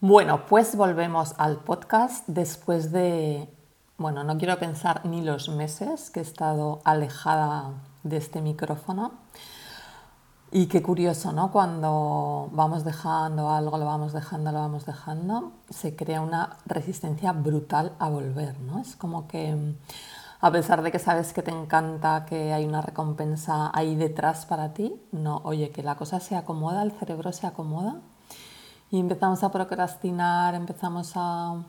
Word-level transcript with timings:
Bueno, 0.00 0.44
pues 0.44 0.76
volvemos 0.76 1.34
al 1.38 1.56
podcast 1.60 2.28
después 2.28 2.92
de, 2.92 3.48
bueno, 3.96 4.24
no 4.24 4.36
quiero 4.36 4.58
pensar 4.58 5.06
ni 5.06 5.22
los 5.22 5.48
meses 5.48 6.10
que 6.10 6.20
he 6.20 6.22
estado 6.22 6.82
alejada 6.84 7.70
de 8.02 8.18
este 8.18 8.42
micrófono. 8.42 9.12
Y 10.52 10.66
qué 10.66 10.82
curioso, 10.82 11.32
¿no? 11.32 11.50
Cuando 11.50 12.50
vamos 12.52 12.84
dejando 12.84 13.48
algo, 13.48 13.78
lo 13.78 13.86
vamos 13.86 14.12
dejando, 14.12 14.52
lo 14.52 14.58
vamos 14.58 14.84
dejando, 14.84 15.52
se 15.70 15.96
crea 15.96 16.20
una 16.20 16.58
resistencia 16.66 17.32
brutal 17.32 17.94
a 17.98 18.10
volver, 18.10 18.60
¿no? 18.60 18.80
Es 18.80 18.96
como 18.96 19.26
que 19.26 19.56
a 20.40 20.50
pesar 20.50 20.82
de 20.82 20.92
que 20.92 20.98
sabes 20.98 21.32
que 21.32 21.42
te 21.42 21.52
encanta, 21.52 22.26
que 22.26 22.52
hay 22.52 22.66
una 22.66 22.82
recompensa 22.82 23.70
ahí 23.72 23.96
detrás 23.96 24.44
para 24.44 24.74
ti, 24.74 25.00
no, 25.10 25.40
oye, 25.44 25.70
que 25.70 25.82
la 25.82 25.94
cosa 25.94 26.20
se 26.20 26.36
acomoda, 26.36 26.82
el 26.82 26.92
cerebro 26.92 27.32
se 27.32 27.46
acomoda 27.46 28.02
y 28.90 29.00
empezamos 29.00 29.42
a 29.42 29.50
procrastinar, 29.50 30.54
empezamos 30.54 31.12
a 31.16 31.64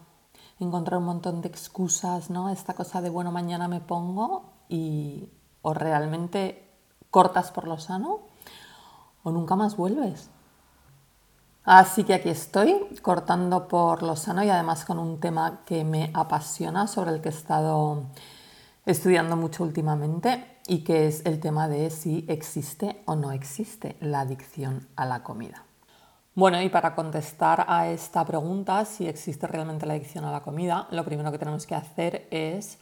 encontrar 0.59 0.99
un 0.99 1.05
montón 1.05 1.41
de 1.41 1.47
excusas, 1.47 2.29
¿no? 2.29 2.49
Esta 2.49 2.73
cosa 2.73 3.01
de, 3.01 3.09
bueno, 3.09 3.31
mañana 3.31 3.67
me 3.67 3.81
pongo 3.81 4.45
y 4.69 5.29
o 5.61 5.73
realmente 5.73 6.67
cortas 7.09 7.51
por 7.51 7.67
lo 7.67 7.77
sano 7.77 8.19
o 9.23 9.31
nunca 9.31 9.55
más 9.55 9.75
vuelves. 9.75 10.29
Así 11.63 12.05
que 12.05 12.13
aquí 12.13 12.29
estoy 12.29 12.87
cortando 13.01 13.67
por 13.67 14.01
lo 14.01 14.15
sano 14.15 14.41
y 14.43 14.49
además 14.49 14.85
con 14.85 14.99
un 14.99 15.19
tema 15.19 15.61
que 15.65 15.83
me 15.83 16.11
apasiona, 16.13 16.87
sobre 16.87 17.11
el 17.11 17.21
que 17.21 17.27
he 17.27 17.31
estado 17.33 18.03
estudiando 18.85 19.35
mucho 19.35 19.63
últimamente 19.63 20.59
y 20.65 20.85
que 20.85 21.07
es 21.07 21.25
el 21.25 21.41
tema 21.41 21.67
de 21.67 21.89
si 21.89 22.25
existe 22.29 23.03
o 23.05 23.15
no 23.17 23.33
existe 23.33 23.97
la 23.99 24.21
adicción 24.21 24.87
a 24.95 25.05
la 25.05 25.23
comida. 25.23 25.66
Bueno, 26.37 26.61
y 26.61 26.69
para 26.69 26.93
contestar 26.93 27.65
a 27.67 27.87
esta 27.87 28.23
pregunta, 28.23 28.85
si 28.85 29.07
existe 29.07 29.47
realmente 29.47 29.87
la 29.87 29.95
adicción 29.95 30.23
a 30.23 30.31
la 30.31 30.41
comida, 30.41 30.87
lo 30.91 31.03
primero 31.03 31.31
que 31.31 31.39
tenemos 31.39 31.65
que 31.65 31.73
hacer 31.73 32.27
es 32.29 32.77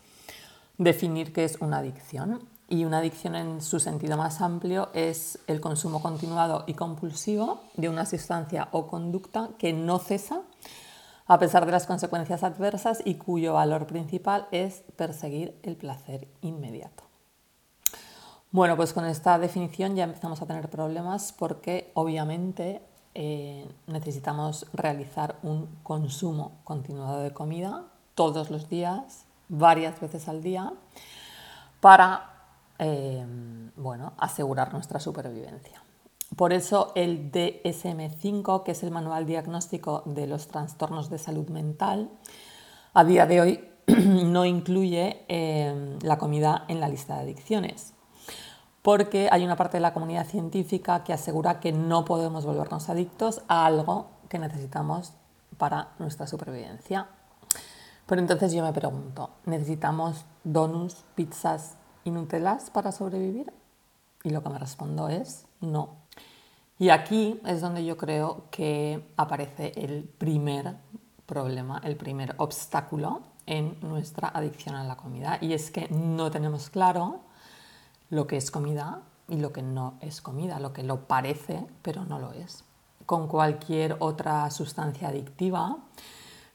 definir 0.78 1.32
qué 1.32 1.46
es 1.46 1.62
una 1.62 1.78
adicción. 1.78 2.50
Y 2.68 2.84
una 2.84 2.98
adicción 2.98 3.34
en 3.34 3.62
su 3.62 3.80
sentido 3.80 4.18
más 4.18 4.42
amplio 4.42 4.90
es 4.94 5.40
el 5.48 5.62
consumo 5.62 6.02
continuado 6.02 6.66
y 6.68 6.74
compulsivo 6.74 7.64
de 7.78 7.88
una 7.88 8.06
sustancia 8.06 8.68
o 8.74 8.88
conducta 8.88 9.52
que 9.58 9.72
no 9.72 10.00
cesa 10.00 10.42
a 11.26 11.40
pesar 11.40 11.66
de 11.66 11.72
las 11.72 11.86
consecuencias 11.86 12.44
adversas 12.44 13.02
y 13.06 13.16
cuyo 13.16 13.54
valor 13.54 13.88
principal 13.88 14.50
es 14.52 14.84
perseguir 14.98 15.58
el 15.64 15.78
placer 15.78 16.28
inmediato. 16.42 17.06
Bueno, 18.52 18.76
pues 18.76 18.92
con 18.92 19.06
esta 19.06 19.40
definición 19.40 19.96
ya 19.96 20.04
empezamos 20.04 20.42
a 20.42 20.46
tener 20.46 20.70
problemas 20.70 21.32
porque 21.32 21.92
obviamente 21.94 22.82
eh, 23.16 23.66
necesitamos 23.88 24.68
realizar 24.74 25.38
un 25.42 25.68
consumo 25.84 26.52
continuado 26.66 27.22
de 27.22 27.32
comida 27.32 27.86
todos 28.14 28.52
los 28.52 28.70
días, 28.70 29.26
varias 29.48 30.00
veces 30.02 30.28
al 30.28 30.44
día, 30.44 30.74
para 31.80 32.30
eh, 32.78 33.26
bueno, 33.78 34.14
asegurar 34.18 34.74
nuestra 34.74 35.00
supervivencia. 35.00 35.82
Por 36.36 36.52
eso 36.52 36.92
el 36.96 37.32
DSM5, 37.32 38.64
que 38.64 38.74
es 38.74 38.84
el 38.84 38.92
Manual 38.92 39.26
Diagnóstico 39.26 40.04
de 40.06 40.28
los 40.28 40.50
Trastornos 40.50 41.10
de 41.10 41.18
Salud 41.18 41.48
Mental, 41.48 42.10
a 42.94 43.06
día 43.06 43.26
de 43.26 43.40
hoy 43.42 43.70
no 43.88 44.44
incluye 44.44 45.24
eh, 45.30 45.98
la 46.02 46.18
comida 46.18 46.66
en 46.68 46.82
la 46.82 46.90
lista 46.90 47.16
de 47.16 47.22
adicciones 47.22 47.95
porque 48.86 49.30
hay 49.32 49.44
una 49.44 49.56
parte 49.56 49.78
de 49.78 49.82
la 49.82 49.96
comunidad 49.96 50.28
científica 50.28 51.04
que 51.04 51.12
asegura 51.12 51.60
que 51.60 51.72
no 51.72 52.06
podemos 52.06 52.46
volvernos 52.46 52.88
adictos 52.88 53.42
a 53.48 53.66
algo 53.66 54.12
que 54.30 54.38
necesitamos 54.38 55.14
para 55.58 55.94
nuestra 55.98 56.28
supervivencia. 56.28 57.08
Pero 58.06 58.22
entonces 58.22 58.54
yo 58.54 58.64
me 58.64 58.74
pregunto, 58.74 59.32
¿necesitamos 59.46 60.24
donuts, 60.44 61.04
pizzas 61.16 61.78
y 62.04 62.12
nutelas 62.12 62.70
para 62.70 62.92
sobrevivir? 62.92 63.52
Y 64.24 64.30
lo 64.30 64.44
que 64.44 64.50
me 64.50 64.60
respondo 64.60 65.10
es 65.10 65.48
no. 65.62 65.96
Y 66.78 66.90
aquí 66.90 67.42
es 67.44 67.62
donde 67.62 67.84
yo 67.86 67.98
creo 67.98 68.44
que 68.52 69.04
aparece 69.18 69.72
el 69.78 70.04
primer 70.04 70.76
problema, 71.26 71.82
el 71.84 71.96
primer 71.96 72.36
obstáculo 72.38 73.24
en 73.48 73.80
nuestra 73.82 74.28
adicción 74.28 74.76
a 74.76 74.84
la 74.84 74.96
comida. 74.96 75.40
Y 75.42 75.54
es 75.54 75.72
que 75.72 75.88
no 75.90 76.30
tenemos 76.30 76.70
claro 76.70 77.22
lo 78.16 78.28
que 78.28 78.38
es 78.38 78.50
comida 78.50 79.02
y 79.28 79.38
lo 79.38 79.52
que 79.52 79.62
no 79.62 79.96
es 80.02 80.22
comida, 80.22 80.60
lo 80.60 80.74
que 80.74 80.84
lo 80.84 81.08
parece 81.08 81.66
pero 81.82 82.06
no 82.06 82.20
lo 82.20 82.32
es. 82.32 82.64
Con 83.06 83.28
cualquier 83.28 83.98
otra 84.00 84.50
sustancia 84.50 85.10
adictiva 85.10 85.78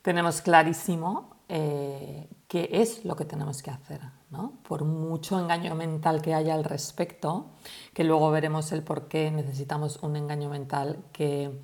tenemos 0.02 0.40
clarísimo 0.40 1.36
eh, 1.48 2.28
qué 2.48 2.68
es 2.72 3.04
lo 3.04 3.14
que 3.16 3.24
tenemos 3.24 3.62
que 3.62 3.70
hacer. 3.70 4.00
¿no? 4.30 4.52
Por 4.66 4.84
mucho 4.84 5.38
engaño 5.38 5.74
mental 5.74 6.22
que 6.22 6.34
haya 6.34 6.54
al 6.54 6.64
respecto, 6.64 7.46
que 7.92 8.04
luego 8.04 8.30
veremos 8.30 8.70
el 8.72 8.82
por 8.82 9.08
qué 9.08 9.30
necesitamos 9.30 9.98
un 10.02 10.16
engaño 10.16 10.48
mental 10.48 10.98
que 11.12 11.60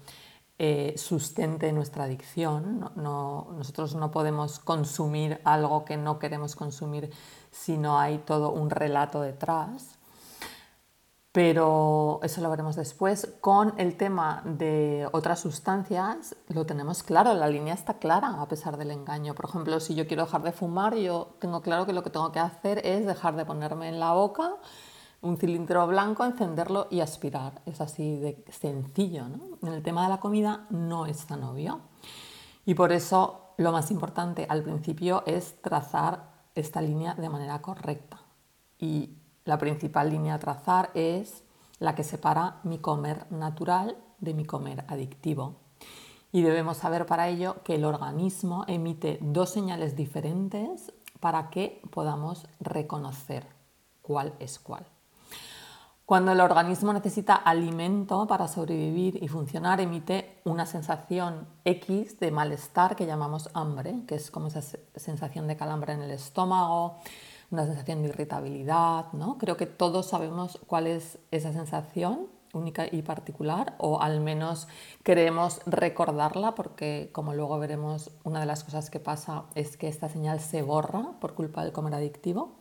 eh, 0.59 0.95
sustente 0.97 1.71
nuestra 1.73 2.05
adicción. 2.05 2.91
nosotros 2.97 3.95
no 3.95 4.11
podemos 4.11 4.59
consumir 4.59 5.41
algo 5.45 5.85
que 5.85 5.97
no 5.97 6.19
queremos 6.19 6.57
consumir 6.57 7.11
si 7.51 7.77
no 7.77 7.99
hay 7.99 8.19
todo 8.19 8.53
un 8.53 8.71
relato 8.71 9.21
detrás. 9.21 9.99
Pero 11.37 12.21
eso 12.23 12.41
lo 12.41 12.49
veremos 12.49 12.77
después. 12.77 13.29
Con 13.43 13.75
el 13.77 13.99
tema 13.99 14.41
de 14.47 15.07
otras 15.13 15.41
sustancias 15.41 16.35
lo 16.49 16.65
tenemos 16.65 17.03
claro, 17.03 17.35
la 17.35 17.47
línea 17.49 17.75
está 17.75 17.99
clara 17.99 18.41
a 18.41 18.49
pesar 18.49 18.79
del 18.79 18.91
engaño. 18.91 19.35
Por 19.35 19.45
ejemplo, 19.45 19.79
si 19.79 19.95
yo 19.95 20.07
quiero 20.07 20.25
dejar 20.25 20.43
de 20.43 20.53
fumar, 20.53 20.95
yo 20.95 21.37
tengo 21.39 21.61
claro 21.61 21.85
que 21.85 21.93
lo 21.93 22.03
que 22.03 22.09
tengo 22.09 22.33
que 22.33 22.39
hacer 22.39 22.81
es 22.87 23.05
dejar 23.05 23.37
de 23.37 23.45
ponerme 23.45 23.91
en 23.91 24.01
la 24.01 24.15
boca 24.15 24.55
un 25.27 25.37
cilindro 25.37 25.87
blanco, 25.87 26.25
encenderlo 26.25 26.87
y 26.91 27.01
aspirar. 27.01 27.61
Es 27.67 27.81
así 27.81 28.17
de 28.17 28.45
sencillo. 28.51 29.27
En 29.63 29.73
el 29.73 29.83
tema 29.83 30.05
de 30.05 30.09
la 30.09 30.21
comida 30.21 30.67
no 30.71 31.07
es 31.07 31.27
tan 31.27 31.43
obvio. 31.43 31.81
Y 32.65 32.75
por 32.75 32.93
eso 32.93 33.53
lo 33.59 33.73
más 33.73 33.91
importante 33.91 34.47
al 34.49 34.63
principio 34.63 35.23
es 35.27 35.61
trazar 35.63 36.31
esta 36.55 36.81
línea 36.81 37.15
de 37.15 37.29
manera 37.29 37.61
correcta. 37.61 38.21
Y 38.79 39.19
la 39.45 39.59
principal 39.59 40.11
línea 40.11 40.35
a 40.35 40.39
trazar 40.39 40.91
es 40.95 41.45
la 41.79 41.95
que 41.95 42.05
separa 42.05 42.61
mi 42.63 42.79
comer 42.79 43.31
natural 43.31 43.97
de 44.19 44.35
mi 44.35 44.45
comer 44.45 44.85
adictivo. 44.89 45.57
Y 46.33 46.43
debemos 46.43 46.79
saber 46.79 47.07
para 47.07 47.29
ello 47.29 47.63
que 47.63 47.77
el 47.77 47.85
organismo 47.85 48.65
emite 48.67 49.19
dos 49.23 49.51
señales 49.51 49.97
diferentes 49.97 50.93
para 51.21 51.51
que 51.51 51.81
podamos 51.91 52.47
reconocer 52.61 53.47
cuál 54.03 54.35
es 54.39 54.59
cuál. 54.59 54.87
Cuando 56.07 56.31
el 56.31 56.41
organismo 56.41 56.93
necesita 56.93 57.35
alimento 57.35 58.29
para 58.29 58.47
sobrevivir 58.47 59.21
y 59.21 59.27
funcionar, 59.27 59.81
emite 59.81 60.39
una 60.45 60.65
sensación 60.65 61.49
X 61.65 62.21
de 62.21 62.31
malestar 62.31 62.95
que 62.95 63.07
llamamos 63.07 63.51
hambre, 63.55 64.05
que 64.07 64.15
es 64.15 64.31
como 64.31 64.47
esa 64.47 64.63
sensación 64.95 65.49
de 65.49 65.57
calambre 65.57 65.95
en 65.95 66.03
el 66.03 66.13
estómago, 66.13 67.01
una 67.51 67.67
sensación 67.67 68.03
de 68.03 68.11
irritabilidad. 68.11 69.13
¿no? 69.15 69.37
Creo 69.37 69.57
que 69.57 69.67
todos 69.67 70.07
sabemos 70.07 70.61
cuál 70.69 70.87
es 70.87 71.19
esa 71.33 71.53
sensación 71.53 72.29
única 72.53 72.87
y 72.87 73.03
particular, 73.03 73.75
o 73.79 74.01
al 74.01 74.21
menos 74.21 74.69
queremos 75.03 75.61
recordarla, 75.67 76.55
porque 76.55 77.11
como 77.11 77.35
luego 77.35 77.59
veremos, 77.59 78.13
una 78.23 78.39
de 78.39 78.47
las 78.47 78.63
cosas 78.63 78.91
que 78.91 79.01
pasa 79.01 79.47
es 79.57 79.77
que 79.77 79.89
esta 79.89 80.09
señal 80.09 80.39
se 80.39 80.63
borra 80.63 81.19
por 81.21 81.35
culpa 81.35 81.65
del 81.65 81.73
comer 81.73 81.95
adictivo. 81.95 82.53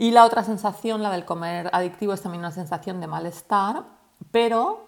Y 0.00 0.12
la 0.12 0.24
otra 0.24 0.42
sensación, 0.42 1.02
la 1.02 1.10
del 1.10 1.26
comer 1.26 1.68
adictivo, 1.74 2.14
es 2.14 2.22
también 2.22 2.40
una 2.40 2.52
sensación 2.52 3.02
de 3.02 3.06
malestar, 3.06 3.84
pero 4.30 4.86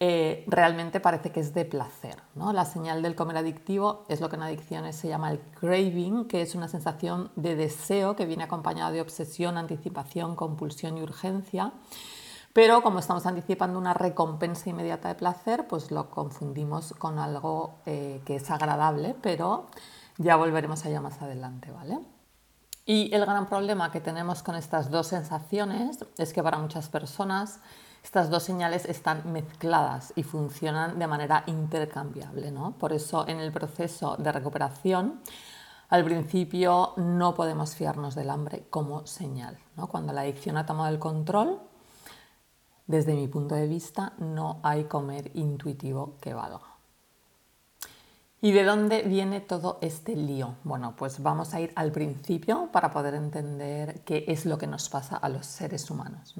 eh, 0.00 0.42
realmente 0.48 0.98
parece 0.98 1.30
que 1.30 1.38
es 1.38 1.54
de 1.54 1.64
placer. 1.64 2.16
¿no? 2.34 2.52
La 2.52 2.64
señal 2.64 3.00
del 3.00 3.14
comer 3.14 3.36
adictivo 3.36 4.04
es 4.08 4.20
lo 4.20 4.28
que 4.28 4.34
en 4.34 4.42
adicciones 4.42 4.96
se 4.96 5.06
llama 5.06 5.30
el 5.30 5.38
craving, 5.38 6.24
que 6.24 6.42
es 6.42 6.56
una 6.56 6.66
sensación 6.66 7.30
de 7.36 7.54
deseo 7.54 8.16
que 8.16 8.26
viene 8.26 8.42
acompañada 8.42 8.90
de 8.90 9.00
obsesión, 9.00 9.58
anticipación, 9.58 10.34
compulsión 10.34 10.98
y 10.98 11.02
urgencia. 11.02 11.70
Pero 12.52 12.82
como 12.82 12.98
estamos 12.98 13.26
anticipando 13.26 13.78
una 13.78 13.94
recompensa 13.94 14.70
inmediata 14.70 15.06
de 15.06 15.14
placer, 15.14 15.68
pues 15.68 15.92
lo 15.92 16.10
confundimos 16.10 16.94
con 16.98 17.20
algo 17.20 17.76
eh, 17.86 18.22
que 18.24 18.34
es 18.34 18.50
agradable, 18.50 19.14
pero 19.22 19.66
ya 20.16 20.34
volveremos 20.34 20.84
allá 20.84 21.00
más 21.00 21.22
adelante, 21.22 21.70
¿vale? 21.70 22.00
Y 22.88 23.14
el 23.14 23.26
gran 23.26 23.44
problema 23.44 23.90
que 23.90 24.00
tenemos 24.00 24.42
con 24.42 24.54
estas 24.54 24.90
dos 24.90 25.08
sensaciones 25.08 25.98
es 26.16 26.32
que 26.32 26.42
para 26.42 26.56
muchas 26.56 26.88
personas 26.88 27.60
estas 28.02 28.30
dos 28.30 28.44
señales 28.44 28.86
están 28.86 29.30
mezcladas 29.30 30.14
y 30.16 30.22
funcionan 30.22 30.98
de 30.98 31.06
manera 31.06 31.44
intercambiable. 31.48 32.50
¿no? 32.50 32.72
Por 32.78 32.94
eso 32.94 33.28
en 33.28 33.40
el 33.40 33.52
proceso 33.52 34.16
de 34.16 34.32
recuperación, 34.32 35.20
al 35.90 36.02
principio 36.02 36.94
no 36.96 37.34
podemos 37.34 37.74
fiarnos 37.74 38.14
del 38.14 38.30
hambre 38.30 38.64
como 38.70 39.06
señal. 39.06 39.58
¿no? 39.76 39.88
Cuando 39.88 40.14
la 40.14 40.22
adicción 40.22 40.56
ha 40.56 40.64
tomado 40.64 40.88
el 40.88 40.98
control, 40.98 41.60
desde 42.86 43.12
mi 43.12 43.28
punto 43.28 43.54
de 43.54 43.66
vista, 43.66 44.14
no 44.16 44.60
hay 44.62 44.84
comer 44.84 45.30
intuitivo 45.34 46.16
que 46.22 46.32
valga. 46.32 46.67
¿Y 48.40 48.52
de 48.52 48.62
dónde 48.62 49.02
viene 49.02 49.40
todo 49.40 49.78
este 49.80 50.14
lío? 50.14 50.54
Bueno, 50.62 50.94
pues 50.96 51.20
vamos 51.20 51.54
a 51.54 51.60
ir 51.60 51.72
al 51.74 51.90
principio 51.90 52.68
para 52.70 52.92
poder 52.92 53.14
entender 53.14 54.02
qué 54.04 54.24
es 54.28 54.46
lo 54.46 54.58
que 54.58 54.68
nos 54.68 54.88
pasa 54.88 55.16
a 55.16 55.28
los 55.28 55.44
seres 55.44 55.90
humanos. 55.90 56.36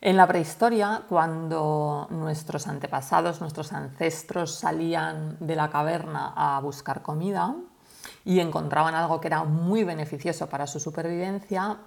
En 0.00 0.16
la 0.16 0.26
prehistoria, 0.26 1.04
cuando 1.08 2.08
nuestros 2.10 2.66
antepasados, 2.66 3.40
nuestros 3.40 3.72
ancestros 3.72 4.56
salían 4.56 5.36
de 5.38 5.54
la 5.54 5.70
caverna 5.70 6.32
a 6.36 6.58
buscar 6.60 7.02
comida 7.02 7.54
y 8.24 8.40
encontraban 8.40 8.96
algo 8.96 9.20
que 9.20 9.28
era 9.28 9.44
muy 9.44 9.84
beneficioso 9.84 10.48
para 10.48 10.66
su 10.66 10.80
supervivencia, 10.80 11.78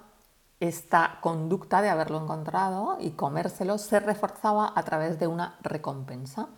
esta 0.60 1.18
conducta 1.20 1.82
de 1.82 1.90
haberlo 1.90 2.22
encontrado 2.22 2.96
y 2.98 3.10
comérselo 3.10 3.76
se 3.76 4.00
reforzaba 4.00 4.72
a 4.74 4.82
través 4.82 5.18
de 5.18 5.26
una 5.26 5.58
recompensa 5.60 6.48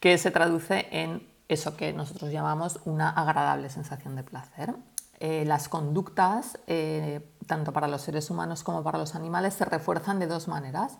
que 0.00 0.16
se 0.16 0.30
traduce 0.30 0.88
en 0.90 1.37
eso 1.48 1.76
que 1.76 1.92
nosotros 1.92 2.30
llamamos 2.30 2.80
una 2.84 3.10
agradable 3.10 3.70
sensación 3.70 4.16
de 4.16 4.22
placer. 4.22 4.74
Eh, 5.20 5.44
las 5.46 5.68
conductas, 5.68 6.58
eh, 6.66 7.32
tanto 7.46 7.72
para 7.72 7.88
los 7.88 8.02
seres 8.02 8.30
humanos 8.30 8.62
como 8.62 8.84
para 8.84 8.98
los 8.98 9.14
animales, 9.14 9.54
se 9.54 9.64
refuerzan 9.64 10.18
de 10.20 10.26
dos 10.26 10.46
maneras, 10.46 10.98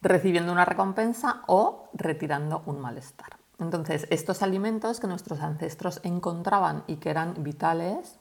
recibiendo 0.00 0.52
una 0.52 0.64
recompensa 0.64 1.42
o 1.46 1.90
retirando 1.92 2.62
un 2.66 2.80
malestar. 2.80 3.36
Entonces, 3.58 4.06
estos 4.10 4.42
alimentos 4.42 4.98
que 4.98 5.06
nuestros 5.06 5.40
ancestros 5.40 6.00
encontraban 6.04 6.84
y 6.86 6.96
que 6.96 7.10
eran 7.10 7.42
vitales 7.42 8.18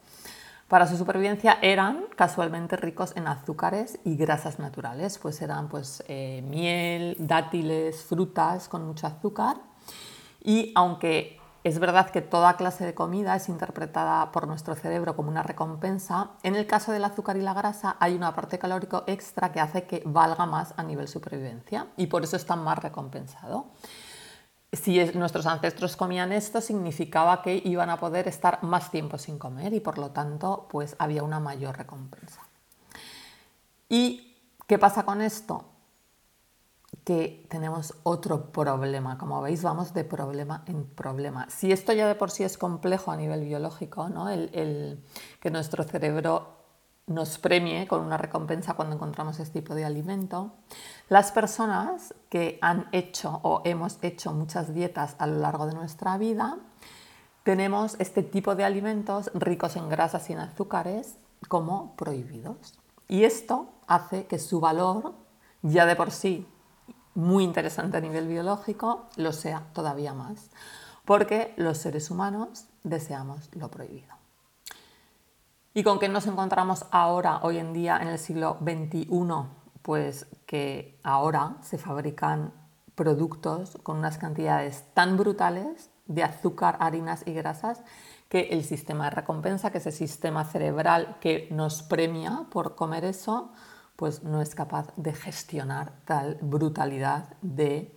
para 0.68 0.88
su 0.88 0.98
supervivencia 0.98 1.60
eran 1.62 2.06
casualmente 2.16 2.78
ricos 2.78 3.14
en 3.16 3.28
azúcares 3.28 4.00
y 4.04 4.16
grasas 4.16 4.60
naturales, 4.60 5.20
pues 5.20 5.42
eran 5.42 5.70
pues, 5.70 6.04
eh, 6.08 6.44
miel, 6.48 7.16
dátiles, 7.20 8.04
frutas 8.04 8.68
con 8.70 8.86
mucho 8.86 9.08
azúcar. 9.08 9.58
Y 10.44 10.72
aunque 10.76 11.40
es 11.64 11.80
verdad 11.80 12.10
que 12.10 12.22
toda 12.22 12.58
clase 12.58 12.86
de 12.86 12.94
comida 12.94 13.36
es 13.36 13.48
interpretada 13.48 14.32
por 14.34 14.48
nuestro 14.48 14.76
cerebro 14.76 15.16
como 15.16 15.30
una 15.30 15.44
recompensa. 15.44 16.32
En 16.44 16.56
el 16.56 16.68
caso 16.68 16.92
del 16.92 17.06
azúcar 17.06 17.38
y 17.38 17.42
la 17.42 17.54
grasa 17.54 17.96
hay 18.00 18.16
una 18.16 18.36
parte 18.36 18.60
calórico 18.60 19.04
extra 19.08 19.52
que 19.54 19.62
hace 19.62 19.86
que 19.86 20.04
valga 20.06 20.46
más 20.46 20.74
a 20.76 20.84
nivel 20.84 21.08
supervivencia 21.08 21.88
y 21.96 22.08
por 22.08 22.24
eso 22.24 22.36
está 22.36 22.58
más 22.58 22.80
recompensado. 22.80 23.68
Si 24.74 25.00
nuestros 25.14 25.46
ancestros 25.46 25.96
comían 25.96 26.34
esto, 26.34 26.60
significaba 26.60 27.42
que 27.42 27.62
iban 27.64 27.90
a 27.90 28.00
poder 28.00 28.28
estar 28.28 28.62
más 28.64 28.92
tiempo 28.92 29.18
sin 29.18 29.38
comer 29.38 29.74
y 29.74 29.80
por 29.80 29.98
lo 29.98 30.12
tanto 30.12 30.68
pues 30.70 30.96
había 31.00 31.24
una 31.24 31.40
mayor 31.40 31.78
recompensa. 31.78 32.42
¿Y 33.88 34.36
qué 34.68 34.78
pasa 34.78 35.04
con 35.04 35.22
esto? 35.22 35.73
Que 37.04 37.46
tenemos 37.50 37.96
otro 38.04 38.52
problema. 38.52 39.18
Como 39.18 39.42
veis, 39.42 39.64
vamos 39.64 39.94
de 39.94 40.04
problema 40.04 40.64
en 40.68 40.86
problema. 40.86 41.50
Si 41.50 41.72
esto 41.72 41.94
ya 41.94 42.08
de 42.08 42.16
por 42.16 42.32
sí 42.32 42.44
es 42.44 42.58
complejo 42.58 43.12
a 43.12 43.18
nivel 43.18 43.46
biológico, 43.46 44.10
¿no? 44.10 44.30
el, 44.30 45.04
que 45.40 45.52
nuestro 45.52 45.84
cerebro 45.84 46.64
nos 47.06 47.38
premie 47.38 47.86
con 47.88 48.02
una 48.02 48.18
recompensa 48.18 48.76
cuando 48.76 48.96
encontramos 48.96 49.40
este 49.40 49.60
tipo 49.60 49.76
de 49.76 49.84
alimento, 49.84 50.54
las 51.10 51.32
personas 51.32 52.14
que 52.30 52.60
han 52.62 52.88
hecho 52.94 53.42
o 53.44 53.62
hemos 53.66 53.98
hecho 54.02 54.32
muchas 54.32 54.74
dietas 54.74 55.16
a 55.20 55.28
lo 55.28 55.40
largo 55.40 55.66
de 55.66 55.74
nuestra 55.74 56.18
vida, 56.18 56.58
tenemos 57.44 57.98
este 58.00 58.24
tipo 58.24 58.56
de 58.56 58.64
alimentos 58.64 59.30
ricos 59.34 59.76
en 59.76 59.90
grasas 59.90 60.30
y 60.30 60.34
en 60.34 60.40
azúcares 60.40 61.18
como 61.50 61.94
prohibidos. 61.98 62.80
Y 63.10 63.26
esto 63.26 63.68
hace 63.86 64.26
que 64.28 64.40
su 64.40 64.62
valor 64.62 65.14
ya 65.62 65.86
de 65.86 65.98
por 65.98 66.12
sí 66.12 66.48
muy 67.16 67.44
interesante 67.44 67.98
a 67.98 68.02
nivel 68.02 68.28
biológico, 68.28 69.08
lo 69.18 69.32
sea 69.32 69.64
todavía 69.74 70.14
más, 70.14 70.50
porque 71.06 71.54
los 71.58 71.78
seres 71.78 72.10
humanos 72.12 72.66
deseamos 72.84 73.50
lo 73.54 73.70
prohibido. 73.70 74.14
¿Y 75.74 75.84
con 75.84 76.00
qué 76.00 76.08
nos 76.08 76.28
encontramos 76.28 76.86
ahora, 76.92 77.40
hoy 77.42 77.58
en 77.58 77.74
día, 77.74 77.98
en 78.00 78.08
el 78.08 78.20
siglo 78.20 78.58
XXI? 78.62 79.08
Pues 79.82 80.28
que 80.46 81.00
ahora 81.04 81.58
se 81.62 81.78
fabrican 81.78 82.54
productos 82.96 83.78
con 83.82 83.98
unas 83.98 84.18
cantidades 84.20 84.86
tan 84.94 85.18
brutales 85.18 85.90
de 86.06 86.24
azúcar, 86.24 86.78
harinas 86.80 87.26
y 87.26 87.34
grasas 87.34 87.82
que 88.30 88.50
el 88.52 88.64
sistema 88.64 89.06
de 89.06 89.12
recompensa, 89.12 89.72
que 89.72 89.80
es 89.80 89.86
el 89.86 89.94
sistema 89.94 90.44
cerebral 90.46 91.18
que 91.20 91.48
nos 91.52 91.82
premia 91.84 92.46
por 92.52 92.76
comer 92.76 93.06
eso, 93.06 93.52
pues 93.96 94.24
no 94.24 94.42
es 94.42 94.56
capaz 94.56 94.88
de 94.96 95.14
gestionar 95.14 95.94
tal 96.06 96.38
brutalidad 96.42 97.36
de 97.42 97.96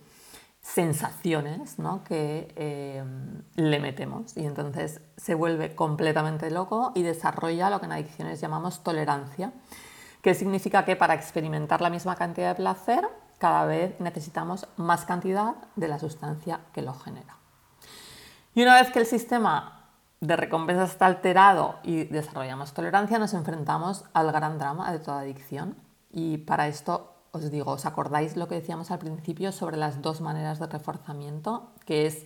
sensaciones 0.61 1.77
que 2.03 2.53
eh, 2.55 3.03
le 3.55 3.79
metemos 3.79 4.35
y 4.35 4.45
entonces 4.45 5.01
se 5.15 5.33
vuelve 5.33 5.75
completamente 5.75 6.51
loco 6.51 6.91
y 6.93 7.03
desarrolla 7.03 7.69
lo 7.69 7.79
que 7.79 7.85
en 7.85 7.93
adicciones 7.93 8.41
llamamos 8.41 8.83
tolerancia, 8.83 9.53
que 10.21 10.33
significa 10.33 10.83
que 10.83 10.97
para 10.97 11.13
experimentar 11.13 11.81
la 11.81 11.89
misma 11.89 12.15
cantidad 12.15 12.49
de 12.49 12.55
placer 12.55 13.07
cada 13.37 13.65
vez 13.65 13.97
necesitamos 13.99 14.67
más 14.75 15.05
cantidad 15.05 15.55
de 15.75 15.87
la 15.87 15.99
sustancia 15.99 16.59
que 16.73 16.81
lo 16.81 16.93
genera. 16.93 17.37
Y 18.53 18.63
una 18.63 18.75
vez 18.75 18.91
que 18.91 18.99
el 18.99 19.05
sistema 19.05 19.89
de 20.19 20.35
recompensas 20.35 20.91
está 20.91 21.05
alterado 21.05 21.75
y 21.83 22.05
desarrollamos 22.05 22.73
tolerancia, 22.73 23.19
nos 23.19 23.33
enfrentamos 23.33 24.03
al 24.13 24.31
gran 24.31 24.57
drama 24.57 24.91
de 24.91 24.99
toda 24.99 25.19
adicción, 25.19 25.75
y 26.11 26.37
para 26.37 26.67
esto 26.67 27.13
os 27.31 27.51
digo, 27.51 27.71
¿os 27.71 27.85
acordáis 27.85 28.35
lo 28.35 28.47
que 28.47 28.55
decíamos 28.55 28.91
al 28.91 28.99
principio 28.99 29.51
sobre 29.51 29.77
las 29.77 30.01
dos 30.01 30.21
maneras 30.21 30.59
de 30.59 30.67
reforzamiento? 30.67 31.71
Que 31.85 32.07
es 32.07 32.25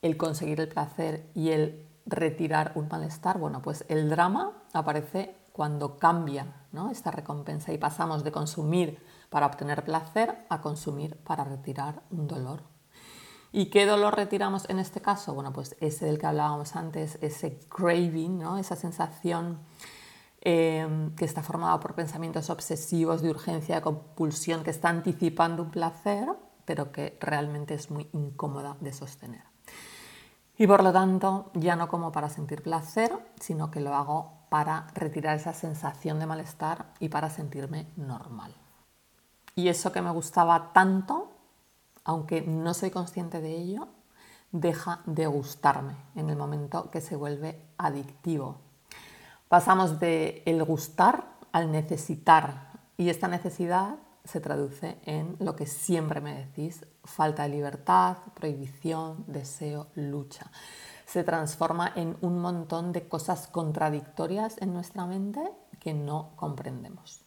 el 0.00 0.16
conseguir 0.16 0.60
el 0.60 0.68
placer 0.68 1.28
y 1.34 1.50
el 1.50 1.86
retirar 2.06 2.72
un 2.74 2.88
malestar. 2.88 3.38
Bueno, 3.38 3.62
pues 3.62 3.84
el 3.88 4.08
drama 4.08 4.52
aparece 4.72 5.36
cuando 5.52 5.98
cambia 5.98 6.46
esta 6.90 7.10
recompensa 7.10 7.72
y 7.72 7.78
pasamos 7.78 8.24
de 8.24 8.32
consumir 8.32 8.98
para 9.28 9.46
obtener 9.46 9.84
placer 9.84 10.46
a 10.48 10.60
consumir 10.60 11.16
para 11.16 11.44
retirar 11.44 12.02
un 12.10 12.26
dolor. 12.26 12.62
¿Y 13.52 13.66
qué 13.66 13.84
dolor 13.84 14.16
retiramos 14.16 14.68
en 14.70 14.78
este 14.78 15.02
caso? 15.02 15.34
Bueno, 15.34 15.52
pues 15.52 15.76
ese 15.80 16.06
del 16.06 16.18
que 16.18 16.26
hablábamos 16.26 16.74
antes, 16.74 17.18
ese 17.20 17.60
craving, 17.68 18.38
¿no? 18.38 18.56
esa 18.56 18.76
sensación 18.76 19.58
Em, 20.44 21.14
que 21.14 21.24
está 21.24 21.40
formado 21.40 21.78
por 21.78 21.94
pensamientos 21.94 22.50
obsesivos 22.50 23.22
de 23.22 23.30
urgencia, 23.30 23.76
de 23.76 23.80
compulsión, 23.80 24.64
que 24.64 24.70
está 24.70 24.88
anticipando 24.88 25.62
un 25.62 25.70
placer, 25.70 26.28
pero 26.64 26.90
que 26.90 27.16
realmente 27.20 27.74
es 27.74 27.92
muy 27.92 28.08
incómoda 28.12 28.76
de 28.80 28.92
sostener. 28.92 29.44
Y 30.58 30.66
por 30.66 30.82
lo 30.82 30.92
tanto, 30.92 31.52
ya 31.54 31.76
no 31.76 31.86
como 31.86 32.10
para 32.10 32.28
sentir 32.28 32.60
placer, 32.60 33.16
sino 33.38 33.70
que 33.70 33.80
lo 33.80 33.94
hago 33.94 34.32
para 34.48 34.88
retirar 34.94 35.36
esa 35.36 35.54
sensación 35.54 36.18
de 36.18 36.26
malestar 36.26 36.92
y 36.98 37.08
para 37.08 37.30
sentirme 37.30 37.86
normal. 37.94 38.52
Y 39.54 39.68
eso 39.68 39.92
que 39.92 40.02
me 40.02 40.10
gustaba 40.10 40.72
tanto, 40.72 41.30
aunque 42.02 42.42
no 42.42 42.74
soy 42.74 42.90
consciente 42.90 43.40
de 43.40 43.52
ello, 43.52 43.86
deja 44.50 45.02
de 45.06 45.28
gustarme 45.28 45.94
en 46.16 46.30
el 46.30 46.36
momento 46.36 46.90
que 46.90 47.00
se 47.00 47.14
vuelve 47.14 47.64
adictivo, 47.78 48.71
Pasamos 49.52 50.00
de 50.00 50.42
el 50.46 50.64
gustar 50.64 51.26
al 51.52 51.70
necesitar 51.70 52.70
y 52.96 53.10
esta 53.10 53.28
necesidad 53.28 53.96
se 54.24 54.40
traduce 54.40 54.98
en 55.04 55.36
lo 55.40 55.56
que 55.56 55.66
siempre 55.66 56.22
me 56.22 56.34
decís, 56.34 56.86
falta 57.04 57.42
de 57.42 57.50
libertad, 57.50 58.16
prohibición, 58.32 59.26
deseo, 59.26 59.88
lucha. 59.94 60.50
Se 61.04 61.22
transforma 61.22 61.92
en 61.96 62.16
un 62.22 62.40
montón 62.40 62.92
de 62.92 63.06
cosas 63.06 63.46
contradictorias 63.46 64.56
en 64.62 64.72
nuestra 64.72 65.04
mente 65.04 65.42
que 65.78 65.92
no 65.92 66.30
comprendemos. 66.36 67.20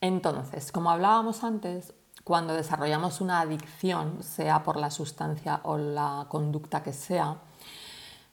Entonces, 0.00 0.70
como 0.70 0.92
hablábamos 0.92 1.42
antes, 1.42 1.94
cuando 2.22 2.54
desarrollamos 2.54 3.20
una 3.20 3.40
adicción, 3.40 4.22
sea 4.22 4.62
por 4.62 4.76
la 4.76 4.92
sustancia 4.92 5.62
o 5.64 5.78
la 5.78 6.26
conducta 6.28 6.84
que 6.84 6.92
sea, 6.92 7.38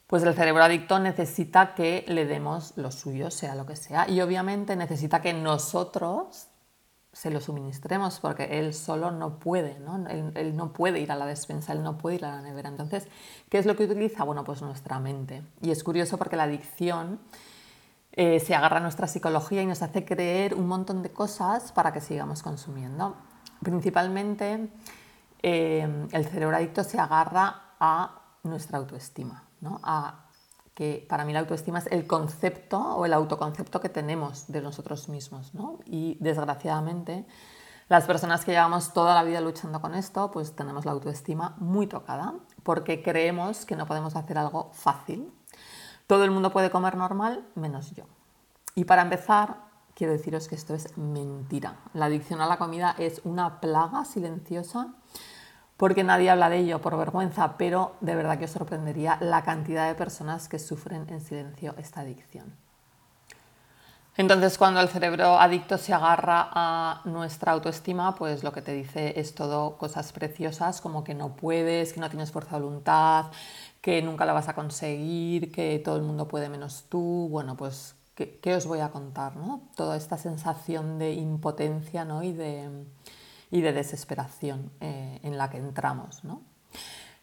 pues 0.07 0.23
el 0.23 0.35
cerebro 0.35 0.63
adicto 0.63 0.99
necesita 0.99 1.73
que 1.73 2.05
le 2.07 2.25
demos 2.25 2.73
lo 2.75 2.91
suyo, 2.91 3.31
sea 3.31 3.55
lo 3.55 3.65
que 3.65 3.75
sea, 3.75 4.07
y 4.09 4.21
obviamente 4.21 4.75
necesita 4.75 5.21
que 5.21 5.33
nosotros 5.33 6.47
se 7.11 7.31
lo 7.31 7.39
suministremos 7.39 8.19
porque 8.19 8.59
él 8.59 8.73
solo 8.73 9.09
no 9.09 9.39
puede, 9.39 9.79
¿no? 9.79 10.05
Él, 10.09 10.55
no 10.55 10.73
puede 10.73 10.99
ir 10.99 11.13
a 11.13 11.15
la 11.15 11.25
despensa, 11.25 11.71
él 11.71 11.81
no 11.81 11.97
puede 11.97 12.17
ir 12.17 12.25
a 12.25 12.35
la 12.35 12.41
nevera. 12.41 12.67
Entonces, 12.67 13.07
¿qué 13.49 13.57
es 13.57 13.65
lo 13.65 13.77
que 13.77 13.85
utiliza? 13.85 14.25
Bueno, 14.25 14.43
pues 14.43 14.61
nuestra 14.61 14.99
mente. 14.99 15.41
Y 15.61 15.71
es 15.71 15.81
curioso 15.81 16.17
porque 16.17 16.35
la 16.35 16.43
adicción 16.43 17.21
eh, 18.11 18.41
se 18.41 18.53
agarra 18.53 18.77
a 18.77 18.81
nuestra 18.81 19.07
psicología 19.07 19.61
y 19.61 19.65
nos 19.65 19.81
hace 19.81 20.03
creer 20.03 20.55
un 20.55 20.67
montón 20.67 21.03
de 21.03 21.09
cosas 21.09 21.71
para 21.71 21.93
que 21.93 22.01
sigamos 22.01 22.43
consumiendo. 22.43 23.15
Principalmente, 23.63 24.67
eh, 25.41 26.07
el 26.11 26.25
cerebro 26.25 26.57
adicto 26.57 26.83
se 26.83 26.99
agarra 26.99 27.75
a 27.79 28.23
nuestra 28.43 28.77
autoestima 28.77 29.44
a 29.83 30.25
que 30.73 31.05
para 31.09 31.23
mí 31.23 31.33
la 31.33 31.39
autoestima 31.39 31.79
es 31.79 31.87
el 31.87 32.05
concepto 32.05 32.79
o 32.79 33.05
el 33.05 33.13
autoconcepto 33.13 33.79
que 33.79 33.89
tenemos 33.89 34.47
de 34.47 34.61
nosotros 34.61 35.07
mismos. 35.09 35.51
Y 35.85 36.17
desgraciadamente 36.19 37.25
Las 37.87 38.05
personas 38.05 38.43
que 38.43 38.51
llevamos 38.51 38.93
toda 38.93 39.13
la 39.13 39.23
vida 39.23 39.41
luchando 39.41 39.79
con 39.79 39.93
esto, 39.93 40.31
pues 40.31 40.55
tenemos 40.55 40.85
la 40.85 40.91
autoestima 40.91 41.55
muy 41.59 41.85
tocada 41.85 42.33
porque 42.63 43.03
creemos 43.03 43.63
que 43.65 43.75
no 43.75 43.85
podemos 43.85 44.15
hacer 44.15 44.39
algo 44.39 44.71
fácil. 44.73 45.31
Todo 46.07 46.23
el 46.23 46.31
mundo 46.31 46.51
puede 46.51 46.71
comer 46.71 46.97
normal, 46.97 47.45
menos 47.53 47.91
yo. 47.91 48.05
Y 48.73 48.85
para 48.85 49.03
empezar, 49.03 49.57
quiero 49.93 50.13
deciros 50.13 50.47
que 50.47 50.55
esto 50.55 50.73
es 50.73 50.97
mentira. 50.97 51.77
La 51.93 52.05
adicción 52.05 52.41
a 52.41 52.47
la 52.47 52.57
comida 52.57 52.95
es 52.97 53.21
una 53.23 53.61
plaga 53.61 54.03
silenciosa 54.03 54.95
porque 55.77 56.03
nadie 56.03 56.29
habla 56.29 56.49
de 56.49 56.59
ello 56.59 56.81
por 56.81 56.97
vergüenza, 56.97 57.57
pero 57.57 57.95
de 58.01 58.15
verdad 58.15 58.37
que 58.37 58.45
os 58.45 58.51
sorprendería 58.51 59.17
la 59.19 59.43
cantidad 59.43 59.87
de 59.87 59.95
personas 59.95 60.47
que 60.47 60.59
sufren 60.59 61.07
en 61.09 61.21
silencio 61.21 61.75
esta 61.77 62.01
adicción. 62.01 62.53
Entonces, 64.17 64.57
cuando 64.57 64.79
el 64.79 64.87
cerebro 64.87 65.37
adicto 65.37 65.77
se 65.77 65.93
agarra 65.93 66.47
a 66.53 67.01
nuestra 67.03 67.51
autoestima, 67.51 68.15
pues 68.15 68.43
lo 68.43 68.53
que 68.53 68.61
te 68.61 68.71
dice 68.71 69.19
es 69.19 69.35
todo 69.35 69.77
cosas 69.77 70.13
preciosas, 70.13 70.79
como 70.79 71.03
que 71.03 71.13
no 71.13 71.35
puedes, 71.35 71.91
que 71.91 71.99
no 71.99 72.09
tienes 72.09 72.31
fuerza 72.31 72.55
de 72.55 72.63
voluntad, 72.63 73.25
que 73.81 74.01
nunca 74.01 74.25
la 74.25 74.31
vas 74.31 74.47
a 74.47 74.55
conseguir, 74.55 75.51
que 75.51 75.79
todo 75.83 75.97
el 75.97 76.03
mundo 76.03 76.29
puede 76.29 76.47
menos 76.47 76.85
tú. 76.87 77.27
Bueno, 77.29 77.57
pues, 77.57 77.95
¿qué, 78.15 78.55
os 78.55 78.65
voy 78.65 78.79
a 78.79 78.89
contar? 78.89 79.35
¿no? 79.35 79.59
Toda 79.75 79.97
esta 79.97 80.17
sensación 80.17 80.97
de 80.97 81.11
impotencia 81.11 82.05
¿no? 82.05 82.23
y, 82.23 82.31
de, 82.31 82.69
y 83.55 83.61
de 83.61 83.71
desesperación 83.71 84.69
eh, 84.81 85.21
en 85.23 85.37
la 85.37 85.49
que 85.49 85.55
entramos. 85.55 86.25
¿no? 86.25 86.41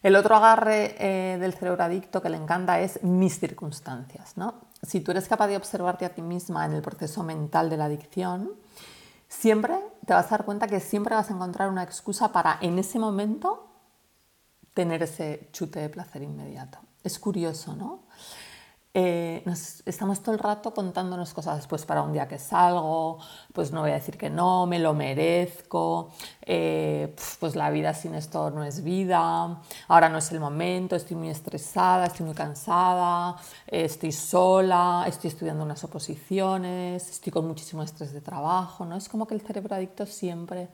El 0.01 0.15
otro 0.15 0.35
agarre 0.35 0.95
eh, 0.97 1.37
del 1.37 1.53
cerebro 1.53 1.83
adicto 1.83 2.23
que 2.23 2.29
le 2.29 2.37
encanta 2.37 2.79
es 2.79 3.03
mis 3.03 3.39
circunstancias. 3.39 4.35
¿no? 4.35 4.55
Si 4.81 4.99
tú 4.99 5.11
eres 5.11 5.27
capaz 5.27 5.45
de 5.45 5.57
observarte 5.57 6.05
a 6.05 6.09
ti 6.09 6.23
misma 6.23 6.65
en 6.65 6.73
el 6.73 6.81
proceso 6.81 7.21
mental 7.21 7.69
de 7.69 7.77
la 7.77 7.85
adicción, 7.85 8.49
siempre 9.29 9.77
te 10.07 10.13
vas 10.13 10.25
a 10.25 10.29
dar 10.37 10.45
cuenta 10.45 10.65
que 10.65 10.79
siempre 10.79 11.13
vas 11.13 11.29
a 11.29 11.35
encontrar 11.35 11.69
una 11.69 11.83
excusa 11.83 12.31
para 12.31 12.57
en 12.61 12.79
ese 12.79 12.97
momento 12.97 13.67
tener 14.73 15.03
ese 15.03 15.49
chute 15.51 15.81
de 15.81 15.89
placer 15.89 16.23
inmediato. 16.23 16.79
Es 17.03 17.19
curioso, 17.19 17.75
¿no? 17.75 18.05
Eh, 18.95 19.41
nos 19.45 19.81
estamos 19.87 20.21
todo 20.21 20.35
el 20.35 20.39
rato 20.39 20.71
contándonos 20.71 21.33
cosas, 21.33 21.65
pues 21.65 21.83
para 21.83 22.03
un 22.03 22.13
día 22.13 22.27
que 22.27 22.37
salgo, 22.37 23.17
pues 23.51 23.71
no 23.71 23.81
voy 23.81 23.89
a 23.89 23.95
decir 23.95 24.19
que 24.19 24.29
no, 24.29 24.67
me 24.67 24.77
lo 24.77 24.93
merezco, 24.93 26.11
eh, 26.43 27.15
pues 27.39 27.55
la 27.55 27.71
vida 27.71 27.95
sin 27.95 28.13
esto 28.13 28.51
no 28.51 28.63
es 28.63 28.83
vida, 28.83 29.59
ahora 29.87 30.09
no 30.09 30.19
es 30.19 30.31
el 30.31 30.39
momento, 30.39 30.95
estoy 30.95 31.17
muy 31.17 31.29
estresada, 31.29 32.05
estoy 32.05 32.27
muy 32.27 32.35
cansada, 32.35 33.35
estoy 33.65 34.11
sola, 34.11 35.05
estoy 35.07 35.29
estudiando 35.29 35.63
unas 35.63 35.83
oposiciones, 35.83 37.09
estoy 37.09 37.33
con 37.33 37.47
muchísimo 37.47 37.81
estrés 37.81 38.13
de 38.13 38.21
trabajo, 38.21 38.85
¿no? 38.85 38.95
Es 38.95 39.09
como 39.09 39.25
que 39.25 39.33
el 39.33 39.41
cerebro 39.41 39.73
adicto 39.73 40.05
siempre... 40.05 40.69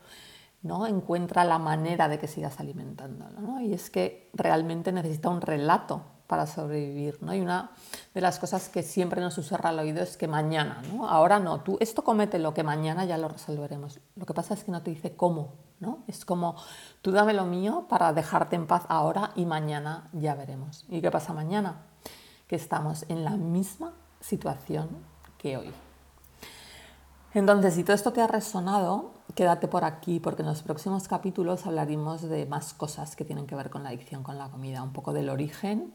¿no? 0.62 0.88
encuentra 0.88 1.44
la 1.46 1.60
manera 1.60 2.08
de 2.08 2.20
que 2.20 2.28
sigas 2.28 2.60
alimentándolo. 2.60 3.40
¿no? 3.40 3.62
Y 3.62 3.74
es 3.74 3.90
que 3.90 4.30
realmente 4.34 4.92
necesita 4.92 5.30
un 5.30 5.42
relato 5.42 6.04
para 6.28 6.46
sobrevivir. 6.46 7.18
¿no? 7.22 7.34
Y 7.34 7.42
una 7.42 7.72
de 8.14 8.22
las 8.22 8.40
cosas 8.40 8.70
que 8.70 8.84
siempre 8.84 9.22
nos 9.22 9.34
susurra 9.34 9.70
al 9.70 9.80
oído 9.80 10.04
es 10.04 10.18
que 10.18 10.28
mañana, 10.28 10.82
¿no? 10.94 11.08
ahora 11.08 11.40
no, 11.40 11.62
tú 11.62 11.78
esto 11.80 12.04
lo 12.40 12.54
que 12.54 12.64
mañana 12.64 13.06
ya 13.06 13.18
lo 13.18 13.30
resolveremos. 13.30 14.00
Lo 14.16 14.26
que 14.26 14.34
pasa 14.34 14.54
es 14.54 14.64
que 14.64 14.72
no 14.72 14.82
te 14.82 14.92
dice 14.92 15.16
cómo, 15.16 15.54
¿no? 15.80 16.04
es 16.08 16.26
como 16.26 16.56
tú 17.02 17.12
dame 17.12 17.34
lo 17.34 17.46
mío 17.46 17.86
para 17.90 18.14
dejarte 18.14 18.56
en 18.56 18.68
paz 18.68 18.84
ahora 18.90 19.32
y 19.36 19.46
mañana 19.46 20.10
ya 20.14 20.36
veremos. 20.36 20.86
¿Y 20.90 21.02
qué 21.02 21.10
pasa 21.10 21.34
mañana? 21.34 21.82
Que 22.48 22.56
estamos 22.56 23.06
en 23.10 23.24
la 23.24 23.32
misma 23.32 23.94
situación 24.20 24.90
que 25.38 25.58
hoy. 25.58 25.74
Entonces, 27.34 27.76
si 27.76 27.84
todo 27.84 27.96
esto 27.96 28.12
te 28.12 28.22
ha 28.22 28.28
resonado, 28.28 29.12
quédate 29.36 29.68
por 29.68 29.84
aquí 29.84 30.20
porque 30.20 30.42
en 30.42 30.48
los 30.48 30.64
próximos 30.64 31.08
capítulos 31.08 31.68
hablaremos 31.68 32.24
de 32.24 32.48
más 32.48 32.74
cosas 32.74 33.16
que 33.16 33.24
tienen 33.24 33.46
que 33.46 33.56
ver 33.56 33.70
con 33.70 33.84
la 33.84 33.90
adicción 33.90 34.24
con 34.24 34.40
la 34.40 34.50
comida, 34.50 34.82
un 34.82 34.94
poco 34.94 35.14
del 35.14 35.30
origen, 35.30 35.94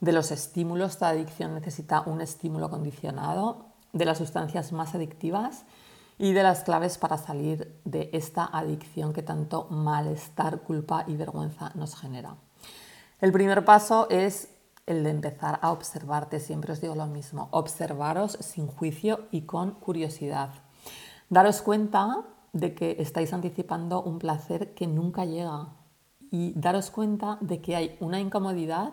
de 0.00 0.12
los 0.12 0.32
estímulos, 0.32 0.98
toda 0.98 1.10
adicción 1.10 1.54
necesita 1.54 2.02
un 2.02 2.20
estímulo 2.20 2.68
condicionado, 2.68 3.66
de 3.92 4.04
las 4.04 4.18
sustancias 4.18 4.72
más 4.72 4.94
adictivas 4.94 5.64
y 6.18 6.32
de 6.32 6.42
las 6.42 6.64
claves 6.64 6.98
para 6.98 7.16
salir 7.16 7.80
de 7.84 8.10
esta 8.12 8.44
adicción 8.44 9.12
que 9.12 9.22
tanto 9.22 9.68
malestar, 9.70 10.60
culpa 10.60 11.04
y 11.06 11.16
vergüenza 11.16 11.70
nos 11.76 11.94
genera. 11.94 12.36
El 13.20 13.32
primer 13.32 13.64
paso 13.64 14.08
es 14.10 14.48
el 14.86 15.02
de 15.04 15.10
empezar 15.10 15.58
a 15.62 15.72
observarte, 15.72 16.40
siempre 16.40 16.72
os 16.72 16.80
digo 16.80 16.94
lo 16.94 17.06
mismo, 17.06 17.48
observaros 17.50 18.38
sin 18.40 18.68
juicio 18.68 19.26
y 19.30 19.42
con 19.42 19.72
curiosidad. 19.72 20.50
Daros 21.28 21.60
cuenta 21.60 22.24
de 22.52 22.74
que 22.74 22.96
estáis 23.00 23.32
anticipando 23.32 24.02
un 24.02 24.18
placer 24.18 24.74
que 24.74 24.86
nunca 24.86 25.24
llega 25.24 25.68
y 26.30 26.52
daros 26.54 26.90
cuenta 26.90 27.38
de 27.40 27.60
que 27.60 27.76
hay 27.76 27.96
una 28.00 28.20
incomodidad 28.20 28.92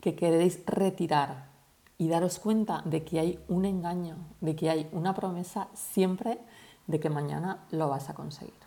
que 0.00 0.14
queréis 0.14 0.62
retirar 0.66 1.48
y 1.96 2.08
daros 2.08 2.38
cuenta 2.38 2.82
de 2.84 3.04
que 3.04 3.20
hay 3.20 3.44
un 3.48 3.64
engaño, 3.64 4.16
de 4.40 4.56
que 4.56 4.70
hay 4.70 4.88
una 4.92 5.14
promesa 5.14 5.68
siempre 5.74 6.38
de 6.86 6.98
que 6.98 7.10
mañana 7.10 7.66
lo 7.70 7.88
vas 7.88 8.08
a 8.10 8.14
conseguir. 8.14 8.59